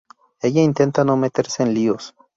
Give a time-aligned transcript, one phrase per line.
[0.41, 2.15] Ella intenta no meterse en líos.